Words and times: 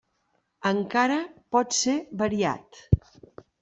Encara 0.69 1.19
pot 1.57 1.79
ser 1.83 1.97
variat. 2.25 2.85